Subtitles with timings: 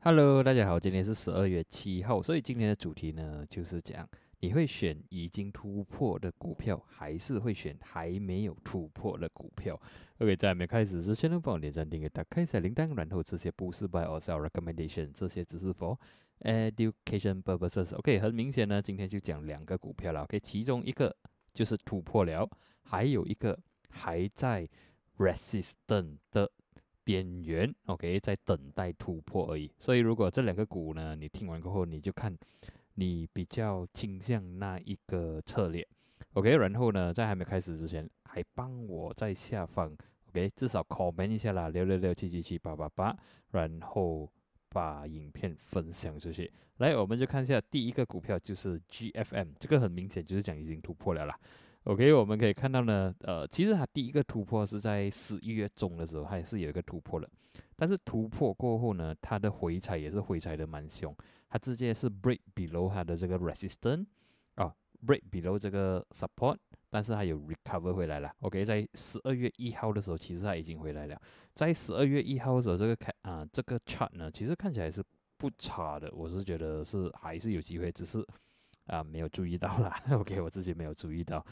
[0.00, 4.06] Hello，大家好，今天是十二月七号，所以今天的主题呢，就是讲
[4.40, 9.80] 你会选已经突破的股票，还是会选还没有突破的股票
[10.18, 15.96] ？OK，在没开始之前呢，帮我点赞、订阅、打开小铃铛，然后这些不是 buy or sell recommendation，这些只是 for
[16.40, 17.94] education purposes。
[17.96, 20.24] OK，很明显呢，今天就讲两个股票了。
[20.24, 21.16] OK，其中一个
[21.54, 22.46] 就是突破了，
[22.82, 23.58] 还有一个
[23.88, 24.68] 还在
[25.16, 26.50] resistant 的。
[27.04, 29.70] 边缘，OK，在等待突破而已。
[29.78, 32.36] 所以，如果这两个股呢，你听完过后，你就看
[32.94, 35.86] 你比较倾向那一个策略
[36.32, 36.56] ，OK。
[36.56, 39.94] 然后呢，在还没开始之前，还帮我在下方
[40.30, 43.16] ，OK，至少 comment 一下啦，六六六七七七八八八，
[43.50, 44.28] 然后
[44.68, 46.50] 把影片分享出去。
[46.78, 51.38] 来，我们就看一下第一个股票，就是 GFM，这个很明显就是讲已经突破了啦。
[51.84, 57.28] OK，我们可以看到呢，呃，其实它第一个突破是在十一月中的时候，它也是有一个突破了。
[57.76, 61.14] 但是突破过后呢，它的回踩也是回踩的蛮凶，
[61.50, 64.06] 它直接是 break below 它的这个 resistance
[64.54, 64.74] 啊
[65.06, 66.56] ，break below 这个 support，
[66.88, 68.32] 但是它有 recover 回来了。
[68.40, 71.20] OK，在十二月一号的时候，其实它已经回来了。
[71.52, 75.04] 在十二月一号的时候，这个看啊，这个 chart 呢，其实看起来是
[75.36, 78.26] 不差的，我是觉得是还是有机会，只是。
[78.86, 79.98] 啊，没有注意到啦。
[80.12, 81.44] OK，我自己没有注意到。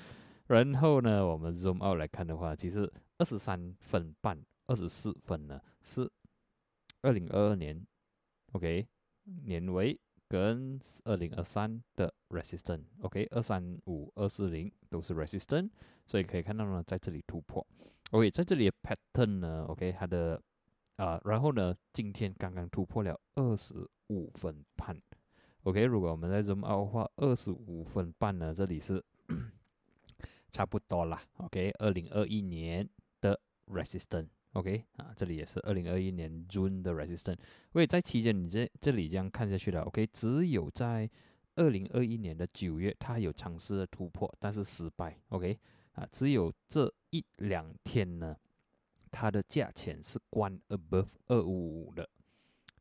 [0.48, 6.11] 然后呢，我们 zoom out 来看的话，其实二十三分半、二十四分呢是
[7.00, 7.86] 二零二二年
[8.52, 8.86] OK
[9.44, 12.84] 年尾跟二零二三的 resistance。
[13.00, 15.70] OK，二三五、二四零都是 resistance，
[16.06, 17.67] 所以可以看到呢，在这里突破。
[18.11, 20.39] OK，在这里的 pattern 呢，OK 它的
[20.96, 23.74] 啊，然后呢，今天刚刚突破了二十
[24.08, 24.62] 五分。
[25.64, 29.02] OK，如果我们在 zoom out 的话，二十五分半呢，这里是
[30.50, 31.22] 差不多啦。
[31.36, 32.88] OK，二零二一年
[33.20, 34.27] 的 resistance。
[34.55, 37.38] OK，啊，这里也是二零二一年 June 的 resistance。
[37.38, 41.08] 因为在期间你这这里这样看下去了，OK，只有在
[41.55, 45.17] 二零二一年的九月，它有尝试的突破，但是失败。
[45.29, 45.56] OK，
[45.92, 48.36] 啊，只有这一两天呢，
[49.12, 52.08] 它的价钱是关 above 二五五的。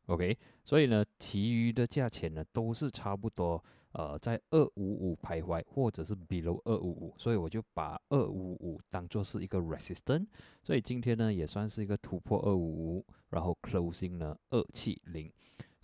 [0.06, 10.26] OK，所以呢，其余的价钱呢都是差不多，呃，在二五五徘徊，或者是 below 二五五，所以我就把二五五当做是一个 resistance，
[10.62, 15.32] 所以今天呢也算是一个突破二五五，然后 closing 呢二七零。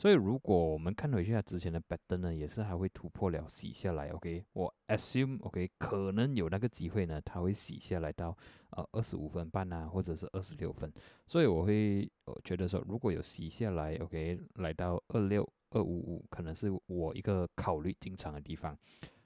[0.01, 4.11] 所以，如果我们看回去，它之前的 pattern 呢，也是还会突破了洗下来。
[4.11, 8.37] OK，我 assume OK 可能有那个机会呢，它会洗下来到
[8.71, 10.93] 呃二十五分半啊，或者是二十六分。
[11.27, 18.79] 所以我会我觉得说，如果有洗下来，OK 来到二六二五五，可能是我一个考虑进场的地方。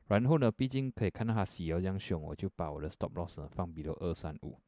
[0.06, 4.58] 然后呢，毕竟可以看到它洗要这样凶，我就把我的 stop loss 呢放比如二三五。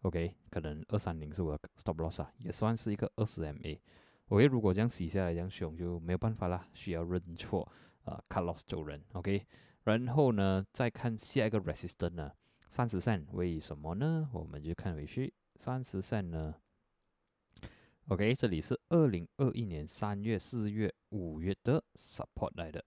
[0.00, 3.78] OK，可能二三零是我的 stop loss 啊，也算是一个二十 MA。
[4.28, 7.70] OK，如果这样洗下来杨雄就没有办法啦，需要认错
[8.02, 9.00] 啊，cut loss 走人。
[9.12, 9.46] OK，
[9.84, 12.32] 然后呢，再看下一个 resistance 呢，
[12.68, 14.28] 三十线，为什么呢？
[14.32, 16.56] 我们就看回去，三十线呢
[18.08, 22.84] ，OK，这里是二零二一年三月、四月、五月的 support 来的。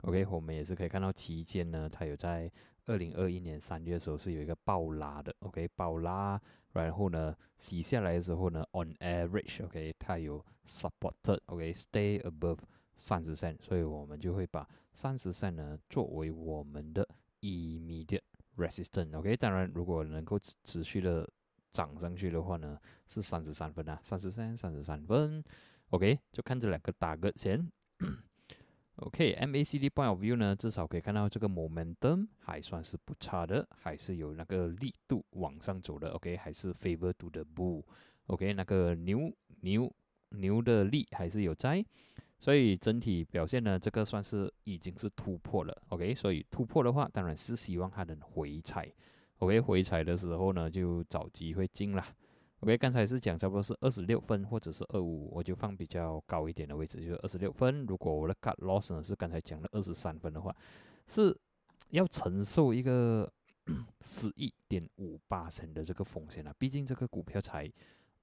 [0.00, 2.50] OK，我们也是可以看到期间呢，它有在
[2.86, 5.34] 二零二一年三月的时候是有一个暴拉的。
[5.40, 6.40] OK，暴拉。
[6.84, 12.58] 然后呢，洗下来的时候呢，on average，OK，它有 supported，OK，stay above
[12.94, 17.06] 三十线，所以我们就会把三十线呢作为我们的
[17.40, 18.22] immediate
[18.56, 21.28] resistance，OK，当然如果能够持续的
[21.70, 25.42] 涨上去的话呢，是三十三分啊，三十三，三十三分
[25.90, 27.70] ，OK，就看这两个打个先。
[28.98, 36.10] OK，MACD point of view 呢，至少可以看到这个 momentum 还算是不差的，还是有那个力度往上走的。
[36.10, 37.84] OK，还是 favor to the bull。
[38.26, 39.92] OK，那个牛牛
[40.30, 41.84] 牛的力还是有在，
[42.40, 45.82] 所以整体表现呢，这个算是已经是突破了。
[45.90, 48.92] OK，所以突破的话，当然是希望它能回踩。
[49.38, 52.04] OK，回踩的时候呢，就找机会进啦。
[52.60, 57.86] OK，刚才是讲差不多是二十六分或者是二五，我就放比较高一点的位置，就是二十六分。
[57.86, 60.52] 如果我的 cut loss 呢是刚才讲的二十三分的话，
[61.06, 61.36] 是
[61.90, 63.32] 要承受一个
[64.02, 66.52] 十一点五八成的这个风险啊。
[66.58, 67.70] 毕竟这个股票才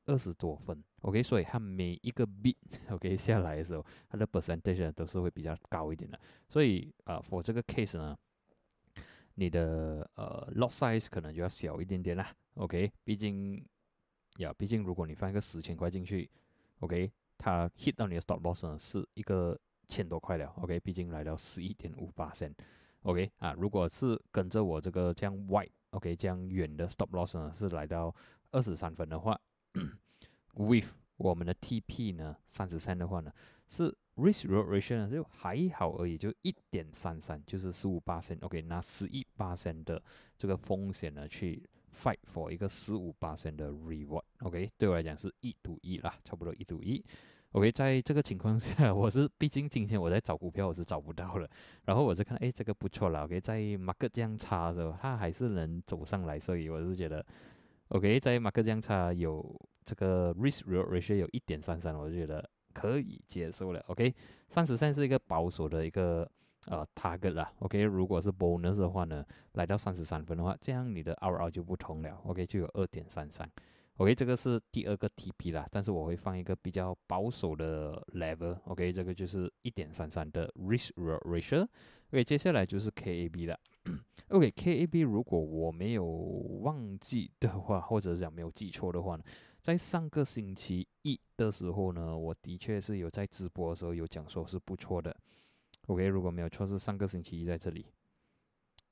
[0.06, 2.58] 二十多分，OK，所以它每一个 bit
[2.90, 6.20] OK 下来的时候，它的 percentage 都是会比较高一点的。
[6.50, 8.14] 所以啊，for 这个 case 呢，
[9.36, 12.36] 你的呃 loss size 可能就要小一点点啦。
[12.56, 13.66] OK，毕竟。
[14.38, 16.30] 呀，毕竟如果你放一个十千块进去
[16.80, 22.54] ，OK，它 hit 到你的 stop loss 呢是一个千多块了，OK，毕竟来到十一点五八仙
[23.04, 28.14] ，OK 啊，如果是跟着我这个这样 wide，OK，这样远的 stop loss 呢是来到
[28.52, 29.40] 二十三分的话，
[30.56, 33.32] with 我们的 TP 呢，三十三的话呢，
[33.68, 40.02] 是 risk reward ratio 就还好而已，就一点三三，就是十五八仙，OK，拿十一八仙的
[40.38, 41.64] 这个风险呢去
[41.96, 47.04] fight for 一个十五八千的 reward，OK，对我来讲是一赌一啦，差不多一赌一。
[47.54, 51.50] OK，在这个情况下，我是毕竟今天我在找股票，我是找不到了。
[51.86, 53.24] 然后我是看，哎，这个不错了。
[53.24, 57.26] OK，在马克这样差的时候，它还是能走上来，所以我是觉得
[57.88, 63.80] ，OK，在马克这样差有这个 risk ratio 有一点三三，我就觉得可以接受了。
[63.88, 64.14] OK，
[64.50, 66.30] 三十三是一个保守的一个
[66.66, 67.52] 呃 target 啦。
[67.60, 72.20] OK，如果是 bonus 的话呢，来到三十三分的话，这样你的 RR 就不同了。
[72.26, 73.50] OK，就有二点三三。
[73.98, 78.58] OK，这个是第二个 TP 啦，但是我会放一个比较保守的 level。
[78.66, 81.66] OK，这个就是一点三三的 risk ratio。
[82.10, 83.58] OK，接下来就是 KAB 了。
[84.30, 89.24] OK，KAB 如果我没有忘记的话，或者是讲没有记错的话呢，
[89.62, 95.16] 在上个星期一的时候呢，我的确是有在直播的时候有讲说是不错的。
[95.88, 97.86] OK，如果没有错是上个星期一在这里。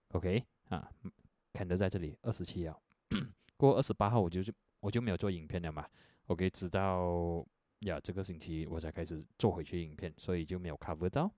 [0.10, 0.92] OK，啊，
[1.54, 2.82] 肯德在这里二十七号，
[3.58, 4.54] 过二十八号我就就。
[4.84, 5.88] 我就没有做影片了嘛
[6.26, 7.42] ，OK，直到
[7.84, 11.32] 呀这个星期我才开始做回去影片，所以就没有 cover 到。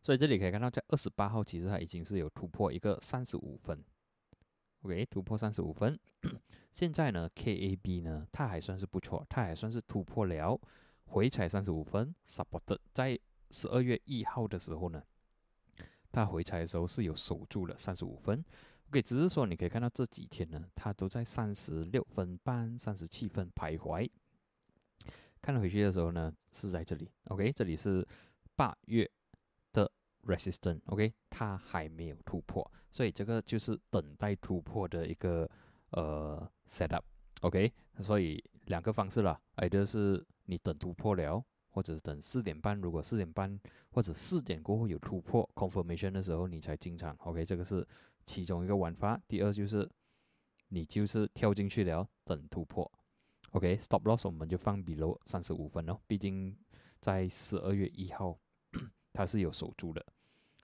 [0.00, 3.80] 所以这里可以看到，在二十八号其实它已经是有突破一个三十五分
[4.80, 5.96] ，OK，突破三十五分。
[6.72, 10.60] 现在呢，KAB 呢，它还算是不错，它还算是突破了
[11.04, 13.16] 回踩三十五分，support 在
[13.52, 15.02] 十二月一号的时候呢，
[16.10, 18.44] 它回踩的时候是有守住了三十五分。
[18.88, 24.10] OK，只是说你可以看到这几天呢，它都在三十六分半、三十七分徘徊。
[25.40, 27.10] 看回去的时候呢，是在这里。
[27.24, 28.06] OK，这里是
[28.54, 29.10] 八月
[29.72, 29.90] 的
[30.24, 30.80] resistance。
[30.86, 35.50] OK，它还没有突破，所以这个就是等待突破的一个
[35.90, 37.02] 呃 setup。
[37.40, 43.58] OK，所以两个方式啦，一个是你等突破了，或者等四点半，如果四点半
[43.90, 47.16] 或者四点过后有突破 confirmation 的时候，你才进场。
[47.24, 47.84] OK，这个是。
[48.24, 49.90] 其中一个玩法，第二就是
[50.68, 52.88] 你就是跳进去了，等突破。
[53.50, 56.56] OK，stop loss 我们就放 below 三十五分哦，毕竟
[57.00, 58.38] 在十二月一号
[59.12, 60.06] 它是有守住的。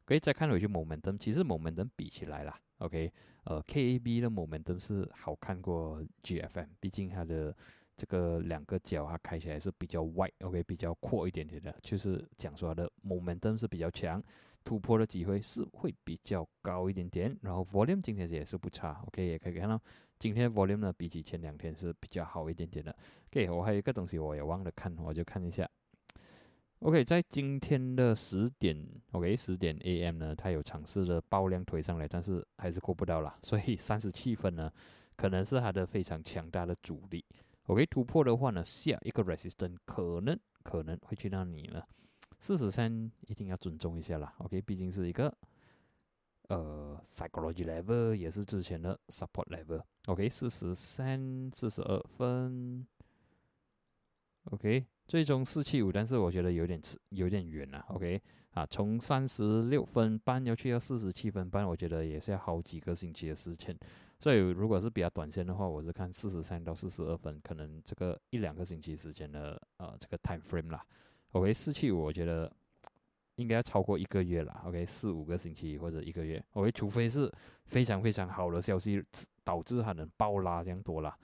[0.04, 3.12] 可以再看回去 momentum，其实 momentum 比起来啦，OK，
[3.42, 7.52] 呃，KAB 的 momentum 是好看过 GFM，毕竟它的
[7.98, 14.22] 这个两个角它开起来是比较 wide，OK，比较阔一点点的，就是讲说它的 momentum 是比较强。
[14.64, 19.80] 突破的机会是会比较高一点点，然后 volume 今天也是不差，OK，也可以看到
[20.18, 22.94] 今天 volume 呢比起前两天是比较好一点点的。
[23.30, 25.66] OK，我还有一个东西我也忘了看，我就看一下。
[26.80, 34.70] OK，在今天的十点，OK，十点 AM 呢，它有尝试的爆量推上来，但是还是过不到了，所以三十七分呢，
[35.16, 37.24] 可能是它的非常强大的阻力。
[37.68, 41.86] OK，突破的话呢，下一个 resistance 可能可能会去到你了。
[42.38, 45.36] 四十三一定要尊重一下啦，OK，毕竟是一个
[46.48, 52.86] 呃 psychology level，也是之前的 support level，OK，四十三四十二分
[54.44, 58.22] ，OK，最终四七五，但是我觉得有点迟，有点远了，OK，
[58.58, 63.76] 啊，从三十六分半要去到四十七分半，我觉得也是要好几个星期的时间，
[64.18, 70.84] 所以如果是比较短线的话，我是看四十三到四十二分，可能这个一两个星期时间的呃这个 time frame 啦。
[71.30, 72.52] OK，四七五我觉得
[73.36, 74.60] 应该要超过一个月了。
[74.66, 76.44] OK，四五个星期或者一个月。
[76.54, 77.32] OK，除非是
[77.66, 79.00] 非常非常好的消息
[79.44, 81.16] 导致它能爆拉这样多啦。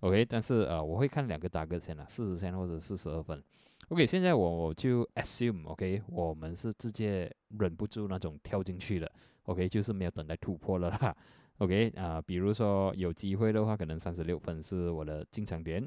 [0.00, 3.42] OK，但是呃，我会看两个大个线了，四十三或者四十二分。
[3.92, 9.12] OK，现在我我就 assume，OK，我们是直接忍不住那种跳进去了。
[9.42, 11.14] OK，就是没有等待突破了啦。
[11.58, 15.86] OK，啊，比如说有机会的话，可能三十六分是我的进场点。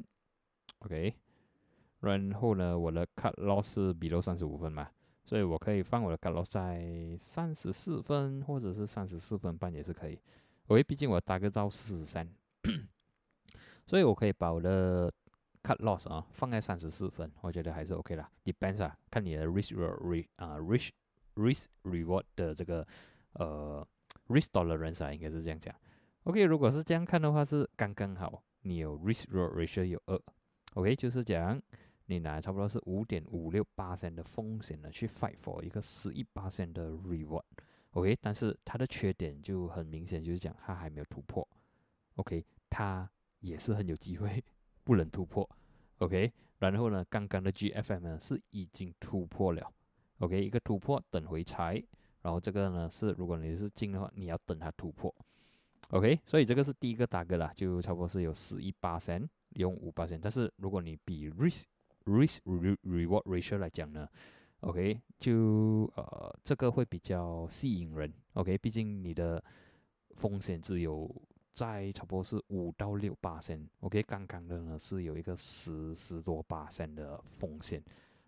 [0.78, 1.12] OK。
[1.98, 4.88] 然后呢，我的 cut loss 是比 w 三十五分嘛，
[5.24, 10.12] 所以我可以放我的 cut loss 在三十四分或者是三十四分半也是可以。
[10.68, 12.32] 因为毕竟我大概到四十三，
[13.84, 15.12] 所以我可以把我的
[15.66, 18.30] cut loss 啊放在三十四分，我觉得还是 OK 啦。
[18.44, 20.90] Depends 啊，看你的 risk re 啊 risk
[21.34, 22.86] risk reward 的这个
[23.32, 23.86] 呃
[24.28, 25.74] risk tolerance 啊，应该是这样讲。
[26.22, 30.20] OK，如果是这样看的话，是刚刚好，你有 risk reward ratio 有二
[30.74, 31.60] ，OK，就是讲。
[32.08, 41.44] 你拿差不多是五点五六八千的风险呢，去 fight for 一个十一八千的 reward，OK，但是它的缺点就很明显，就是讲它还没有突破
[42.14, 44.40] ，OK，它也是很有机会
[44.86, 45.48] 不能突破
[45.98, 49.68] ，OK，然后呢，刚刚的 GFM 呢是已经突破了
[50.20, 51.82] ，OK，一个突破等回踩，
[52.22, 55.12] 然后这个呢是如果你是进的话，你要等它突破
[55.90, 59.28] ，OK，所以这个是第一个大哥啦，就差不多是有十一八千。
[59.56, 61.62] 用五八千，但是如果你比 risk
[62.04, 64.06] risk reward ratio 来讲呢
[64.60, 69.42] ，OK，就呃这个会比较吸引人，OK，毕竟你的
[70.14, 71.10] 风险只有
[71.56, 77.82] 在差不多是五到六八线，OK，刚刚的呢是有一个十十多八线的风险，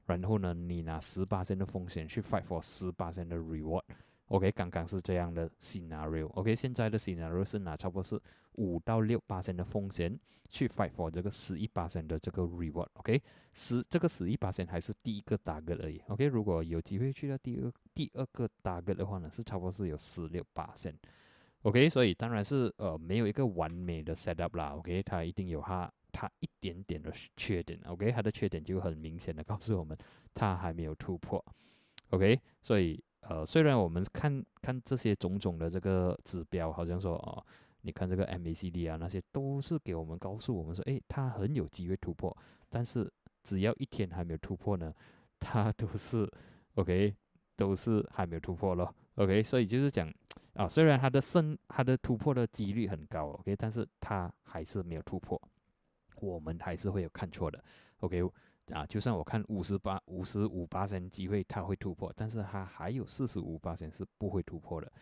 [0.06, 3.82] 然后呢你拿十八线的风险去 fight for 十八线的 reward。
[4.28, 6.26] OK，刚刚是这样的 scenario。
[6.28, 8.18] OK，现在的 scenario 是拿差不多是
[8.54, 10.18] 五到六八线的风险
[10.48, 12.88] 去 fight for 这个十一八线的这个 reward。
[12.94, 15.98] OK，十这个十一八线还是第一个 target 而已。
[16.08, 20.94] OK，如果有机会去到第二第二个 target 的话呢，是差不多是有十六八线。
[21.62, 24.76] OK，所以当然是呃没有一个完美的 setup 啦。
[24.76, 27.78] OK，它一定有它它一点点的缺点。
[27.86, 29.96] OK，它的缺点就很明显的告诉我们，
[30.32, 31.44] 它还没有突破。
[32.10, 33.02] OK，所以。
[33.22, 37.44] 呃，虽然我们看看这些种种的这个指标，好像说哦，
[37.82, 42.34] 你看这个 MACD 啊，那些都是给我们告诉我们说，诶，它很有机会突破。
[42.70, 43.12] 但是
[43.42, 44.94] 只要一天还没有突破呢，
[45.38, 46.30] 它都是
[46.76, 47.12] OK，
[47.56, 48.94] 都是还没有突破咯。
[49.16, 50.10] OK，所以就是讲
[50.58, 55.40] 啊，虽然它的胜，它的突破的几率很高，OK，但是它还是没有突破，
[56.16, 57.62] 我们还是会有看错的
[58.00, 58.22] ，OK。
[58.72, 64.92] 啊，就算我看五十八、五十五八线机会它会突破，但是它还有四十五八线是不会突破的。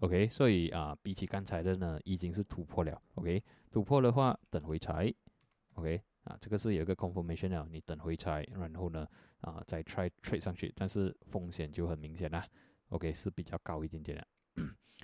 [0.00, 3.00] OK，所以啊，比起刚才的呢，已经是突破了。
[3.14, 5.10] OK，突破的话等回踩。
[5.74, 9.08] OK，啊，这个是有一个 confirmation 啊，你等回踩，然后呢，
[9.40, 12.44] 啊，再 try trade 上去，但是风险就很明显啦。
[12.88, 14.26] OK，是比较高一点点的。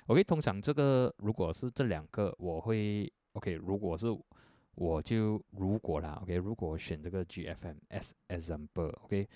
[0.07, 4.07] OK，通常这个如果是这两个，我会 OK，如果是。
[4.75, 9.27] 我就如果啦，OK，如果选这个 GFM S example，OK，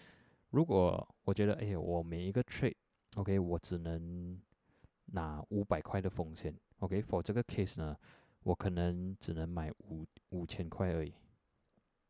[0.50, 4.42] 如果我觉得，哎，我每一个 trade，OK，我只能
[5.08, 7.96] 拿五百块的风险，OK，for 这个 case 呢，
[8.44, 11.14] 我可能只能买五五千块而已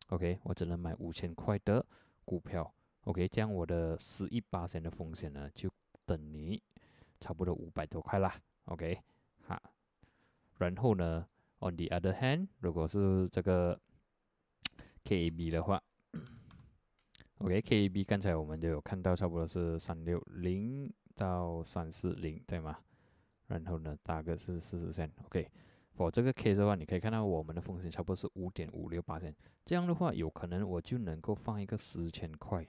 [0.10, 1.84] ，OK，我只能买五千块的
[2.26, 2.72] 股票
[3.06, 5.68] ，OK，这样我的十一八千的风险呢，就
[6.06, 6.62] 等于
[7.26, 9.02] 差不多五百多块啦，OK，
[9.48, 9.60] 哈，
[10.60, 11.28] 然后呢
[11.58, 13.82] ？On the other hand，如果是这个
[15.04, 15.82] KAB 的话
[17.40, 22.78] ，OK，KAB 刚才我们就有看到，差不多是三六零到三四零，对吗？
[23.48, 25.50] 然后呢，大概是四十线，OK。
[25.96, 32.68] 我这个 case 的话，你可以看到我们的风险差不多是五点五六八线，这样的话，有可能我就能够放一个十千块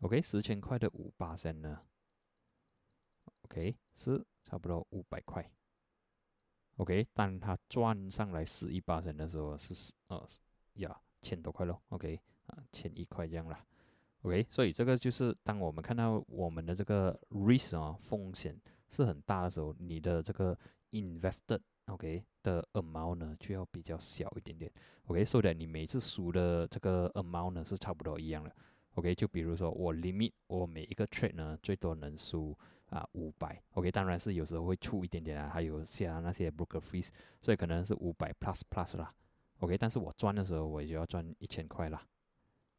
[0.00, 1.80] ，OK，十千块的五八线呢
[3.52, 5.46] ，OK，是差不多五百块。
[6.76, 10.24] OK，当它赚上来十一八成的时候是呃
[10.74, 13.62] 呀千多块咯 OK 啊千一块这样啦。
[14.22, 20.58] OK，所以这个就是当我们看到我们的这个 risk 啊风险是很大的时候，你的这个
[20.92, 24.72] invested OK 的 amount 呢就要比较小一点点。
[25.06, 28.56] OK，所以你每次输的这个 amount 呢是差不多一样的。
[28.94, 32.58] OK，就比如说我 limit 我每一个 trade 呢最多能输。
[32.92, 37.08] 啊，五百，OK，当然是有时候会出一点点啊，还有像那些 broker fees，
[37.40, 39.10] 所以可能是五百 plus plus 啦
[39.60, 42.06] ，OK，但是我赚的时候我就要赚一千块啦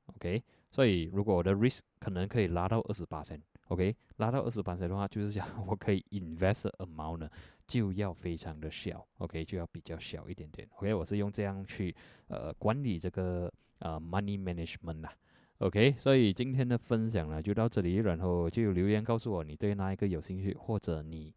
[0.05, 7.27] ，OK，所以如果我的 risk 可能可以拉到二十八千，OK，拉到二十八千的话，就是讲我可以 invest amount 呢
[7.65, 11.95] 就要非常的小，OK，就要比较小一点点，OK，我是用这样去
[12.27, 15.11] 呃管理这个呃 money management 啦。
[15.59, 21.33] OK，所以今天的分享呢就到这里，然后就留言告诉我你对哪一个有兴趣，或者你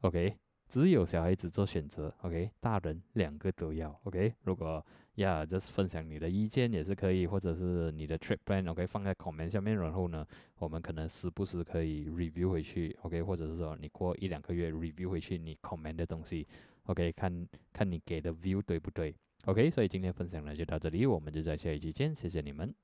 [0.00, 0.36] OK，
[0.68, 10.26] 只有小孩子做选择，OK，大人两个都要，OK，如果呀就是分享你的意见也是可以，或者是你的 trip plan，OK，放在 comment 下面，然后呢，
[10.58, 16.46] 我们可能时不时可以 review 回去，OK，或者是说你过一两个月 review 回去你 comment 的东西
[16.84, 19.14] ，OK，看看你给的 view 对不对
[19.44, 22.74] ，OK，所以今天分享呢就到这里，我们就在下一期见，谢谢你们。